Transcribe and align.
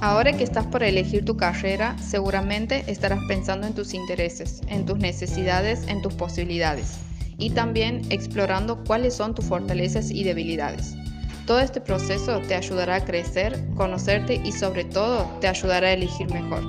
Ahora 0.00 0.32
que 0.32 0.44
estás 0.44 0.64
por 0.66 0.84
elegir 0.84 1.24
tu 1.24 1.36
carrera, 1.36 1.96
seguramente 1.98 2.84
estarás 2.86 3.18
pensando 3.26 3.66
en 3.66 3.74
tus 3.74 3.94
intereses, 3.94 4.60
en 4.68 4.86
tus 4.86 4.96
necesidades, 4.98 5.88
en 5.88 6.02
tus 6.02 6.14
posibilidades 6.14 6.98
y 7.36 7.50
también 7.50 8.02
explorando 8.10 8.84
cuáles 8.84 9.14
son 9.14 9.34
tus 9.34 9.46
fortalezas 9.46 10.12
y 10.12 10.22
debilidades. 10.22 10.94
Todo 11.46 11.58
este 11.58 11.80
proceso 11.80 12.40
te 12.42 12.54
ayudará 12.54 12.96
a 12.96 13.04
crecer, 13.04 13.58
conocerte 13.74 14.40
y 14.44 14.52
sobre 14.52 14.84
todo 14.84 15.24
te 15.40 15.48
ayudará 15.48 15.88
a 15.88 15.92
elegir 15.92 16.30
mejor. 16.32 16.62